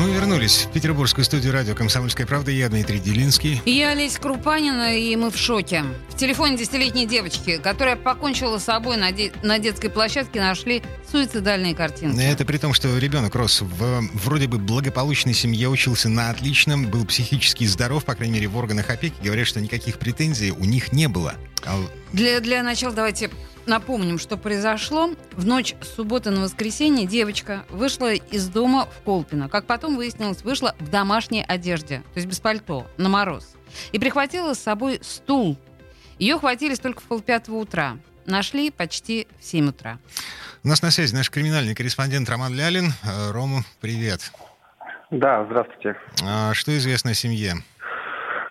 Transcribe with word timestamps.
Мы 0.00 0.12
вернулись 0.12 0.62
в 0.64 0.72
петербургскую 0.72 1.26
студию 1.26 1.52
радио 1.52 1.74
«Комсомольская 1.74 2.26
правда». 2.26 2.50
Я 2.50 2.70
Дмитрий 2.70 2.98
Делинский. 3.00 3.60
Я 3.66 3.90
Олеся 3.90 4.18
Крупанина, 4.18 4.96
и 4.96 5.14
мы 5.14 5.30
в 5.30 5.36
шоке. 5.36 5.84
В 6.08 6.16
телефоне 6.16 6.56
десятилетней 6.56 7.04
девочки, 7.04 7.58
которая 7.62 7.96
покончила 7.96 8.56
с 8.56 8.64
собой 8.64 8.96
на, 8.96 9.12
де- 9.12 9.30
на 9.42 9.58
детской 9.58 9.90
площадке, 9.90 10.40
нашли 10.40 10.82
суицидальные 11.12 11.74
картинки. 11.74 12.18
Это 12.18 12.46
при 12.46 12.56
том, 12.56 12.72
что 12.72 12.96
ребенок 12.96 13.34
рос 13.34 13.60
в 13.60 14.00
вроде 14.14 14.46
бы 14.48 14.56
благополучной 14.56 15.34
семье, 15.34 15.68
учился 15.68 16.08
на 16.08 16.30
отличном, 16.30 16.86
был 16.86 17.04
психически 17.04 17.64
здоров, 17.64 18.06
по 18.06 18.14
крайней 18.14 18.32
мере, 18.36 18.48
в 18.48 18.56
органах 18.56 18.88
опеки. 18.88 19.16
Говорят, 19.22 19.46
что 19.46 19.60
никаких 19.60 19.98
претензий 19.98 20.50
у 20.50 20.64
них 20.64 20.92
не 20.92 21.08
было. 21.08 21.34
А 21.66 21.78
Для, 22.14 22.40
для 22.40 22.62
начала 22.62 22.94
давайте 22.94 23.28
напомним, 23.66 24.18
что 24.18 24.36
произошло. 24.36 25.10
В 25.32 25.46
ночь 25.46 25.74
с 25.80 25.94
субботы 25.94 26.30
на 26.30 26.42
воскресенье 26.42 27.06
девочка 27.06 27.64
вышла 27.70 28.12
из 28.14 28.48
дома 28.48 28.86
в 28.86 29.02
Колпино. 29.02 29.48
Как 29.48 29.66
потом 29.66 29.96
выяснилось, 29.96 30.42
вышла 30.42 30.74
в 30.78 30.88
домашней 30.88 31.44
одежде, 31.46 31.98
то 31.98 32.16
есть 32.16 32.26
без 32.26 32.40
пальто, 32.40 32.86
на 32.96 33.08
мороз. 33.08 33.54
И 33.92 33.98
прихватила 33.98 34.54
с 34.54 34.58
собой 34.58 34.98
стул. 35.02 35.58
Ее 36.18 36.38
хватились 36.38 36.78
только 36.78 37.00
в 37.00 37.04
полпятого 37.04 37.56
утра. 37.56 37.96
Нашли 38.26 38.70
почти 38.70 39.26
в 39.38 39.44
7 39.44 39.70
утра. 39.70 39.98
У 40.62 40.68
нас 40.68 40.82
на 40.82 40.90
связи 40.90 41.14
наш 41.14 41.30
криминальный 41.30 41.74
корреспондент 41.74 42.28
Роман 42.28 42.54
Лялин. 42.54 42.92
Э, 43.02 43.30
Рома, 43.30 43.64
привет. 43.80 44.30
Да, 45.10 45.44
здравствуйте. 45.46 45.96
А 46.22 46.54
Что 46.54 46.76
известно 46.76 47.12
о 47.12 47.14
семье? 47.14 47.54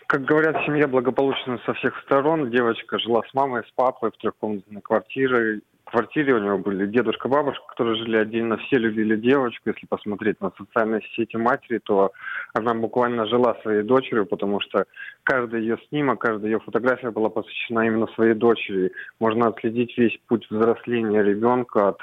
Как 0.10 0.26
говорят, 0.26 0.66
семья 0.66 0.88
благополучна 0.88 1.60
со 1.68 1.76
всех 1.76 1.96
сторон. 2.02 2.50
Девочка 2.50 2.98
жила 2.98 3.22
с 3.30 3.34
мамой, 3.36 3.62
с 3.62 3.72
папой 3.76 4.10
в 4.10 4.18
трехкомнатной 4.18 4.82
квартире. 4.82 5.62
В 5.86 5.92
квартире 5.92 6.34
у 6.34 6.40
него 6.40 6.58
были 6.58 6.88
дедушка, 6.88 7.28
бабушка, 7.28 7.64
которые 7.68 7.96
жили 7.96 8.18
отдельно. 8.18 8.58
Все 8.58 8.78
любили 8.78 9.16
девочку. 9.16 9.70
Если 9.70 9.86
посмотреть 9.86 10.42
на 10.42 10.52
социальные 10.58 11.04
сети 11.16 11.36
матери, 11.38 11.78
то 11.78 12.12
она 12.56 12.74
буквально 12.74 13.28
жила 13.28 13.56
своей 13.62 13.84
дочерью, 13.84 14.26
потому 14.26 14.60
что 14.62 14.86
каждый 15.22 15.62
ее 15.62 15.78
снимок, 15.90 16.22
каждая 16.22 16.54
ее 16.54 16.60
фотография 16.60 17.12
была 17.12 17.30
посвящена 17.30 17.86
именно 17.86 18.08
своей 18.16 18.34
дочери. 18.34 18.92
Можно 19.20 19.50
отследить 19.50 19.96
весь 19.96 20.20
путь 20.28 20.48
взросления 20.50 21.22
ребенка 21.22 21.90
от 21.90 22.02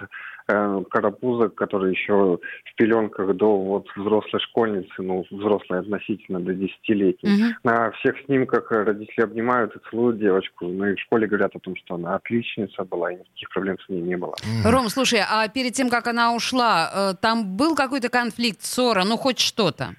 э, 0.49 0.83
карапуза, 0.91 1.49
который 1.49 1.93
еще 1.93 2.39
в 2.65 2.75
пеленках 2.77 3.35
до 3.37 3.57
вот 3.57 3.87
взрослой 3.97 4.41
школьницы, 4.41 4.95
ну, 4.99 5.25
взрослой 5.31 5.81
относительно 5.81 6.41
до 6.41 6.53
10-летней. 6.53 7.31
Мгм. 7.31 7.57
На 7.65 7.91
всех 7.93 8.15
снимках 8.27 8.71
родители 8.71 9.23
обнимают 9.23 9.75
и 9.77 9.81
целуют 9.91 10.19
девочку. 10.19 10.67
Ну 10.67 10.87
и 10.87 10.95
в 10.95 11.01
школе 11.01 11.27
говорят 11.27 11.55
о 11.55 11.61
том, 11.61 11.77
что 11.77 11.95
она 11.95 12.17
отличница 12.17 12.85
была, 12.85 13.13
и 13.13 13.17
никаких 13.17 13.51
проблем 13.51 13.77
с 13.79 13.89
ней 13.89 14.01
не 14.01 14.17
было. 14.17 14.35
Мгм. 14.45 14.73
Ром, 14.73 14.89
слушай, 14.89 15.21
а 15.29 15.49
перед 15.49 15.73
тем, 15.73 15.89
как 15.91 16.07
она 16.07 16.35
ушла, 16.35 16.91
э, 16.93 17.15
там 17.21 17.57
был 17.57 17.75
какой-то 17.75 18.09
конфликт, 18.09 18.63
ссора, 18.63 19.05
ну 19.05 19.17
хоть 19.17 19.39
что-то? 19.39 19.95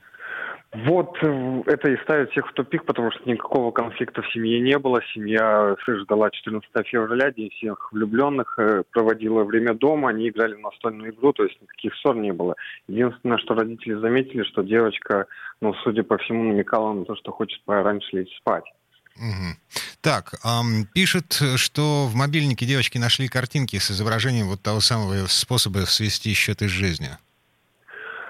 Вот 0.85 1.17
э, 1.23 1.63
это 1.65 1.89
и 1.89 1.97
ставит 2.03 2.29
всех 2.31 2.47
в 2.49 2.53
тупик, 2.53 2.85
потому 2.85 3.11
что 3.11 3.27
никакого 3.27 3.71
конфликта 3.71 4.21
в 4.21 4.31
семье 4.31 4.59
не 4.59 4.77
было. 4.77 5.01
Семья 5.13 5.75
ждала 5.87 6.29
14 6.29 6.69
февраля, 6.85 7.31
день 7.31 7.49
всех 7.51 7.91
влюбленных, 7.91 8.53
э, 8.59 8.83
проводила 8.91 9.43
время 9.43 9.73
дома, 9.73 10.09
они 10.09 10.29
играли 10.29 10.53
в 10.53 10.59
настольную 10.59 11.13
игру, 11.13 11.33
то 11.33 11.45
есть 11.45 11.59
никаких 11.61 11.95
ссор 11.95 12.15
не 12.15 12.31
было. 12.31 12.55
Единственное, 12.87 13.39
что 13.39 13.55
родители 13.55 13.95
заметили, 13.95 14.43
что 14.43 14.61
девочка, 14.61 15.25
ну, 15.61 15.73
судя 15.83 16.03
по 16.03 16.17
всему, 16.19 16.43
намекала 16.43 16.93
на 16.93 17.05
то, 17.05 17.15
что 17.15 17.31
хочет 17.31 17.63
пораньше 17.63 18.09
лечь 18.11 18.37
спать. 18.37 18.65
Мгм. 19.15 19.57
Так, 20.01 20.35
ам, 20.43 20.85
пишет, 20.93 21.41
что 21.55 22.05
в 22.05 22.13
мобильнике 22.13 22.67
девочки 22.67 22.99
нашли 22.99 23.27
картинки 23.27 23.79
с 23.79 23.89
изображением 23.89 24.47
вот 24.47 24.61
того 24.61 24.79
самого 24.79 25.25
способа 25.25 25.79
свести 25.79 26.33
счеты 26.33 26.67
с 26.67 26.71
жизнью. 26.71 27.17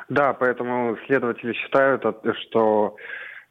Да, 0.10 0.34
поэтому 0.34 0.98
следователи 1.06 1.54
считают, 1.54 2.06
от- 2.06 2.24
что 2.44 2.96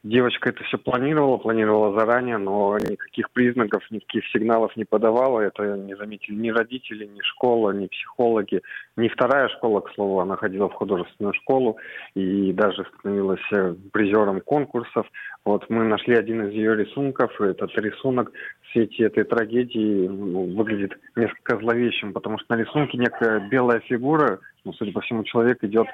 девочка 0.02 0.50
это 0.50 0.62
все 0.64 0.78
планировала, 0.78 1.36
планировала 1.36 1.98
заранее, 1.98 2.38
но 2.38 2.78
никаких 2.78 3.30
признаков, 3.32 3.82
никаких 3.90 4.24
сигналов 4.28 4.74
не 4.76 4.84
подавала. 4.84 5.40
Это 5.40 5.76
не 5.76 5.94
заметили 5.96 6.34
ни 6.36 6.50
родители, 6.50 7.06
ни 7.06 7.20
школа, 7.22 7.72
ни 7.72 7.88
психологи, 7.88 8.62
ни 8.96 9.08
вторая 9.08 9.48
школа, 9.48 9.80
к 9.80 9.92
слову, 9.94 10.20
она 10.20 10.36
ходила 10.36 10.68
в 10.68 10.74
художественную 10.74 11.34
школу 11.34 11.76
и 12.14 12.52
даже 12.52 12.86
становилась 12.98 13.40
э, 13.52 13.74
призером 13.92 14.40
конкурсов. 14.40 15.06
Вот 15.44 15.68
мы 15.68 15.84
нашли 15.84 16.14
один 16.16 16.46
из 16.46 16.52
ее 16.52 16.76
рисунков, 16.76 17.38
и 17.40 17.44
этот 17.44 17.76
рисунок 17.76 18.32
в 18.62 18.72
свете 18.72 19.04
этой 19.04 19.24
трагедии 19.24 20.08
ну, 20.08 20.54
выглядит 20.56 20.98
несколько 21.16 21.58
зловещим, 21.58 22.12
потому 22.12 22.38
что 22.38 22.54
на 22.54 22.60
рисунке 22.60 22.96
некая 22.96 23.48
белая 23.48 23.80
фигура, 23.80 24.38
ну, 24.64 24.72
судя 24.72 24.92
по 24.92 25.00
всему, 25.00 25.24
человек 25.24 25.62
идет 25.64 25.86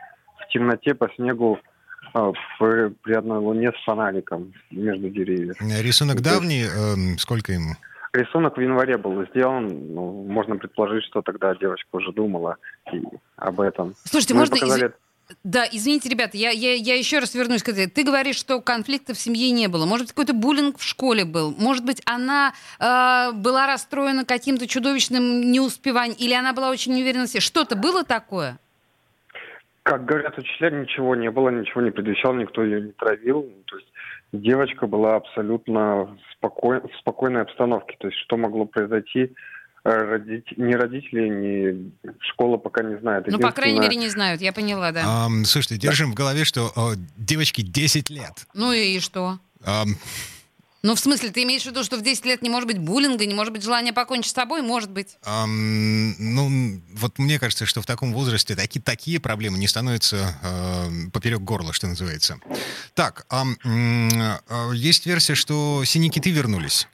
темноте 0.52 0.94
по 0.94 1.08
снегу 1.16 1.58
а, 2.14 2.32
при, 2.58 3.12
одной 3.14 3.38
луне 3.38 3.70
с 3.72 3.84
фонариком 3.84 4.52
между 4.70 5.08
деревьев. 5.10 5.56
Рисунок 5.60 6.16
есть- 6.18 6.24
давний, 6.24 6.64
эм, 6.64 7.18
сколько 7.18 7.52
ему? 7.52 7.74
Рисунок 8.12 8.58
в 8.58 8.60
январе 8.60 8.98
был 8.98 9.24
сделан. 9.30 9.68
Ну, 9.94 10.26
можно 10.28 10.56
предположить, 10.56 11.04
что 11.04 11.22
тогда 11.22 11.54
девочка 11.54 11.88
уже 11.92 12.12
думала 12.12 12.56
и 12.92 13.00
об 13.36 13.60
этом. 13.60 13.94
Слушайте, 14.04 14.34
Мы 14.34 14.40
можно... 14.40 14.56
показали- 14.56 14.88
изв- 14.88 14.94
Да, 15.44 15.64
извините, 15.72 16.10
ребята, 16.10 16.36
я, 16.36 16.50
я, 16.50 16.74
я 16.74 16.94
еще 16.94 17.20
раз 17.20 17.34
вернусь 17.34 17.62
к 17.62 17.70
этой. 17.70 17.86
Ты 17.86 18.04
говоришь, 18.04 18.36
что 18.36 18.60
конфликта 18.60 19.14
в 19.14 19.18
семье 19.18 19.50
не 19.50 19.66
было. 19.66 19.86
Может 19.86 20.04
быть, 20.08 20.12
какой-то 20.12 20.34
буллинг 20.34 20.76
в 20.78 20.82
школе 20.84 21.24
был. 21.24 21.54
Может 21.56 21.86
быть, 21.86 22.02
она 22.04 22.52
э, 22.78 23.32
была 23.32 23.66
расстроена 23.66 24.26
каким-то 24.26 24.66
чудовищным 24.66 25.50
неуспеванием. 25.50 26.16
Или 26.18 26.34
она 26.34 26.52
была 26.52 26.68
очень 26.68 26.92
неуверена 26.92 27.24
в 27.24 27.28
себе. 27.30 27.40
Что-то 27.40 27.76
было 27.76 28.04
такое? 28.04 28.58
Как 29.84 30.04
говорят 30.04 30.38
учителя, 30.38 30.70
ничего 30.70 31.16
не 31.16 31.30
было, 31.30 31.48
ничего 31.48 31.80
не 31.82 31.90
предвещало, 31.90 32.34
никто 32.34 32.62
ее 32.62 32.80
не 32.80 32.92
травил. 32.92 33.42
То 33.66 33.76
есть 33.76 33.88
девочка 34.32 34.86
была 34.86 35.16
абсолютно 35.16 36.04
в, 36.04 36.18
спокой- 36.38 36.80
в 36.80 36.96
спокойной 37.00 37.42
обстановке. 37.42 37.96
То 37.98 38.08
есть 38.08 38.18
что 38.20 38.36
могло 38.36 38.64
произойти, 38.64 39.32
э, 39.84 39.90
родить- 39.90 40.56
ни 40.56 40.72
родители, 40.74 41.28
ни 41.28 41.92
школа 42.20 42.58
пока 42.58 42.84
не 42.84 42.96
знают. 43.00 43.26
Ну, 43.26 43.38
по 43.40 43.50
крайней 43.50 43.80
мере, 43.80 43.96
не 43.96 44.08
знают. 44.08 44.40
Я 44.40 44.52
поняла, 44.52 44.92
да. 44.92 45.02
Ам, 45.04 45.44
слушайте, 45.44 45.78
держим 45.78 46.12
в 46.12 46.14
голове, 46.14 46.44
что 46.44 46.70
о, 46.76 46.92
девочке 47.16 47.62
10 47.62 48.08
лет. 48.08 48.46
Ну 48.54 48.72
и 48.72 49.00
что? 49.00 49.38
Ам, 49.64 49.96
Ну, 50.84 50.96
в 50.96 50.98
смысле, 50.98 51.30
ты 51.30 51.44
имеешь 51.44 51.62
в 51.62 51.66
виду, 51.66 51.84
что 51.84 51.96
в 51.96 52.02
10 52.02 52.26
лет 52.26 52.42
не 52.42 52.50
может 52.50 52.66
быть 52.66 52.78
буллинга, 52.80 53.24
не 53.24 53.34
может 53.34 53.52
быть 53.52 53.62
желания 53.62 53.92
покончить 53.92 54.32
с 54.32 54.34
собой? 54.34 54.62
Может 54.62 54.90
быть. 54.90 55.16
ам, 55.24 56.10
ну, 56.18 56.80
вот 56.94 57.20
мне 57.20 57.38
кажется, 57.38 57.66
что 57.66 57.80
в 57.80 57.86
таком 57.86 58.12
возрасте 58.12 58.56
такие, 58.56 58.82
такие 58.82 59.20
проблемы 59.20 59.58
не 59.58 59.68
становятся 59.68 60.16
э, 60.42 61.10
поперек 61.12 61.38
горла, 61.38 61.72
что 61.72 61.86
называется. 61.86 62.38
Так, 62.94 63.26
м, 63.30 64.08
э, 64.10 64.74
есть 64.74 65.06
версия, 65.06 65.36
что 65.36 65.84
синие 65.84 66.10
киты 66.10 66.30
вернулись. 66.32 66.88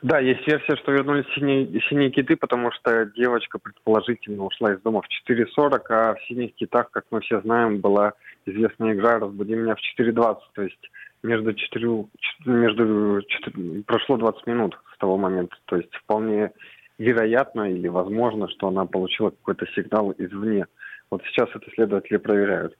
Да, 0.00 0.18
есть 0.18 0.46
версия, 0.46 0.76
что 0.76 0.92
вернулись 0.92 1.26
синие, 1.34 1.78
синие 1.90 2.10
киты, 2.10 2.36
потому 2.36 2.72
что 2.72 3.04
девочка 3.14 3.58
предположительно 3.58 4.44
ушла 4.44 4.72
из 4.72 4.80
дома 4.80 5.02
в 5.02 5.30
4.40, 5.30 5.82
а 5.90 6.14
в 6.14 6.26
синих 6.26 6.54
китах, 6.54 6.90
как 6.90 7.04
мы 7.10 7.20
все 7.20 7.42
знаем, 7.42 7.80
была 7.80 8.14
известная 8.46 8.94
игра 8.94 9.18
«Разбуди 9.18 9.54
меня 9.54 9.74
в 9.74 10.00
4.20», 10.00 10.36
то 10.54 10.62
есть 10.62 10.90
между 11.24 11.54
4, 11.54 12.04
между 12.46 13.22
4 13.26 13.82
прошло 13.82 14.16
20 14.16 14.46
минут 14.46 14.78
с 14.94 14.98
того 14.98 15.16
момента, 15.16 15.56
то 15.64 15.76
есть 15.76 15.92
вполне 15.94 16.52
вероятно 16.98 17.70
или 17.70 17.88
возможно, 17.88 18.48
что 18.48 18.68
она 18.68 18.86
получила 18.86 19.30
какой-то 19.30 19.66
сигнал 19.74 20.14
извне. 20.18 20.66
Вот 21.10 21.22
сейчас 21.24 21.48
это 21.54 21.68
следователи 21.74 22.18
проверяют. 22.18 22.76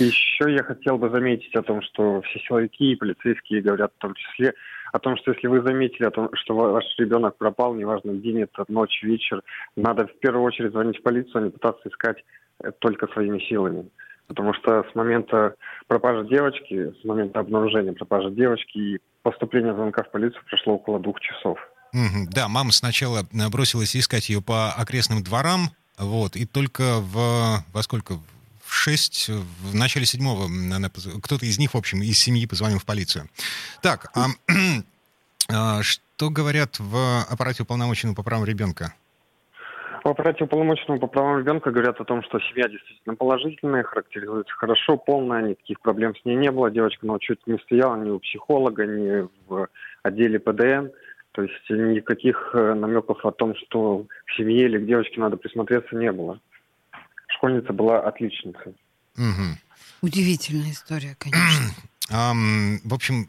И 0.00 0.04
Еще 0.04 0.52
я 0.52 0.62
хотел 0.62 0.96
бы 0.96 1.10
заметить 1.10 1.54
о 1.54 1.62
том, 1.62 1.82
что 1.82 2.22
все 2.22 2.38
силовики 2.40 2.92
и 2.92 2.96
полицейские 2.96 3.62
говорят 3.62 3.92
в 3.94 4.00
том 4.00 4.14
числе 4.14 4.54
о 4.92 4.98
том, 4.98 5.16
что 5.16 5.32
если 5.32 5.46
вы 5.48 5.60
заметили, 5.60 6.06
о 6.06 6.10
том, 6.10 6.30
что 6.32 6.54
ваш 6.54 6.84
ребенок 6.98 7.36
пропал, 7.36 7.74
неважно, 7.74 8.14
день 8.14 8.42
это, 8.42 8.64
ночь, 8.68 9.02
вечер, 9.02 9.42
надо 9.76 10.06
в 10.06 10.18
первую 10.20 10.44
очередь 10.44 10.72
звонить 10.72 10.98
в 10.98 11.02
полицию, 11.02 11.42
а 11.42 11.44
не 11.44 11.50
пытаться 11.50 11.88
искать 11.88 12.24
э, 12.62 12.70
только 12.78 13.06
своими 13.08 13.38
силами. 13.40 13.90
Потому 14.28 14.54
что 14.54 14.84
с 14.90 14.94
момента 14.94 15.54
пропажи 15.86 16.28
девочки, 16.28 16.92
с 17.00 17.04
момента 17.04 17.40
обнаружения 17.40 17.92
пропажи 17.92 18.30
девочки 18.30 18.78
и 18.78 19.00
поступления 19.22 19.74
звонка 19.74 20.04
в 20.04 20.10
полицию 20.10 20.42
прошло 20.48 20.74
около 20.74 21.00
двух 21.00 21.18
часов. 21.20 21.58
Да, 22.30 22.48
мама 22.48 22.72
сначала 22.72 23.22
бросилась 23.50 23.96
искать 23.96 24.28
ее 24.28 24.42
по 24.42 24.70
окрестным 24.72 25.22
дворам, 25.22 25.70
вот, 25.96 26.36
и 26.36 26.44
только 26.44 27.00
в, 27.00 27.64
во 27.72 27.82
сколько, 27.82 28.18
в 28.64 28.74
шесть, 28.74 29.28
в 29.28 29.74
начале 29.74 30.04
седьмого 30.04 30.48
кто-то 31.22 31.46
из 31.46 31.58
них, 31.58 31.72
в 31.72 31.76
общем, 31.76 32.02
из 32.02 32.18
семьи 32.18 32.46
позвонил 32.46 32.78
в 32.78 32.84
полицию. 32.84 33.28
Так, 33.82 34.10
а, 34.14 34.26
а, 35.48 35.82
что 35.82 36.30
говорят 36.30 36.78
в 36.78 37.22
аппарате 37.22 37.62
уполномоченного 37.62 38.14
по 38.14 38.22
правам 38.22 38.44
ребенка? 38.44 38.94
По 40.08 40.12
оперативно-полномочному 40.12 40.98
по 40.98 41.06
правам 41.06 41.38
ребенка 41.38 41.70
говорят 41.70 42.00
о 42.00 42.04
том, 42.04 42.22
что 42.22 42.40
семья 42.40 42.66
действительно 42.66 43.14
положительная, 43.14 43.82
характеризуется 43.82 44.54
хорошо, 44.54 44.96
полная, 44.96 45.42
никаких 45.42 45.82
проблем 45.82 46.16
с 46.16 46.24
ней 46.24 46.34
не 46.34 46.50
было. 46.50 46.70
Девочка 46.70 47.06
ну, 47.06 47.18
чуть 47.18 47.46
не 47.46 47.58
стояла 47.58 48.02
ни 48.02 48.08
у 48.08 48.18
психолога, 48.18 48.86
ни 48.86 49.28
в 49.46 49.68
отделе 50.02 50.38
ПДН. 50.38 50.88
То 51.32 51.42
есть 51.42 51.68
никаких 51.68 52.52
э, 52.54 52.72
намеков 52.72 53.22
о 53.26 53.32
том, 53.32 53.54
что 53.54 54.06
к 54.24 54.32
семье 54.38 54.64
или 54.64 54.78
к 54.78 54.86
девочке 54.86 55.20
надо 55.20 55.36
присмотреться, 55.36 55.94
не 55.94 56.10
было. 56.10 56.40
Школьница 57.26 57.74
была 57.74 58.00
отличницей. 58.00 58.74
Угу. 59.18 59.58
Удивительная 60.00 60.70
история, 60.70 61.16
конечно. 61.18 61.74
в 62.08 62.94
общем, 62.94 63.28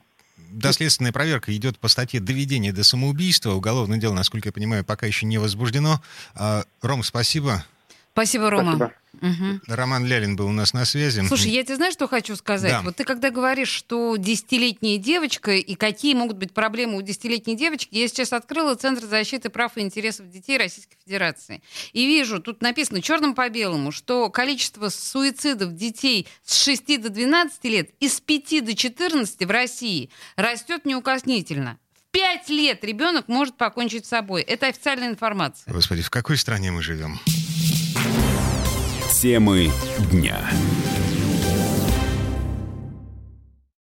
доследственная 0.51 1.11
проверка 1.11 1.55
идет 1.55 1.79
по 1.79 1.87
статье 1.87 2.19
«Доведение 2.19 2.73
до 2.73 2.83
самоубийства». 2.83 3.51
Уголовное 3.51 3.97
дело, 3.97 4.13
насколько 4.13 4.49
я 4.49 4.53
понимаю, 4.53 4.83
пока 4.83 5.05
еще 5.05 5.25
не 5.25 5.37
возбуждено. 5.37 6.01
А, 6.35 6.63
Ром, 6.81 7.03
спасибо. 7.03 7.65
Спасибо, 8.19 8.49
Рома. 8.49 8.75
Спасибо. 8.75 8.93
Угу. 9.21 9.61
Роман 9.67 10.05
Лялин 10.05 10.35
был 10.35 10.47
у 10.47 10.51
нас 10.51 10.73
на 10.73 10.85
связи. 10.85 11.21
Слушай, 11.27 11.51
я 11.51 11.63
тебе 11.63 11.75
знаешь, 11.75 11.93
что 11.93 12.07
хочу 12.07 12.35
сказать? 12.35 12.71
Да. 12.71 12.81
Вот 12.81 12.95
ты 12.95 13.03
когда 13.03 13.31
говоришь, 13.31 13.69
что 13.69 14.15
десятилетняя 14.17 14.97
девочка 14.97 15.51
и 15.51 15.75
какие 15.75 16.13
могут 16.13 16.37
быть 16.37 16.53
проблемы 16.53 16.97
у 16.97 17.01
десятилетней 17.01 17.55
девочки, 17.55 17.95
я 17.95 18.07
сейчас 18.07 18.33
открыла 18.33 18.75
Центр 18.75 19.05
защиты 19.05 19.49
прав 19.49 19.77
и 19.77 19.81
интересов 19.81 20.29
детей 20.29 20.57
Российской 20.57 20.97
Федерации. 21.03 21.61
И 21.93 22.05
вижу, 22.05 22.39
тут 22.39 22.61
написано 22.61 23.01
черным 23.01 23.35
по 23.35 23.49
белому, 23.49 23.91
что 23.91 24.29
количество 24.29 24.89
суицидов 24.89 25.75
детей 25.75 26.27
с 26.43 26.61
6 26.63 27.01
до 27.01 27.09
12 27.09 27.63
лет 27.65 27.89
и 27.99 28.07
с 28.07 28.21
5 28.21 28.65
до 28.65 28.75
14 28.75 29.45
в 29.45 29.49
России 29.49 30.09
растет 30.35 30.85
неукоснительно. 30.85 31.77
В 31.95 32.11
5 32.11 32.49
лет 32.49 32.83
ребенок 32.83 33.27
может 33.27 33.57
покончить 33.57 34.05
с 34.05 34.09
собой. 34.09 34.41
Это 34.41 34.67
официальная 34.67 35.09
информация. 35.09 35.71
Господи, 35.71 36.01
в 36.01 36.09
какой 36.09 36.37
стране 36.37 36.71
мы 36.71 36.81
живем? 36.81 37.19
Темы 39.21 39.69
дня. 40.13 40.49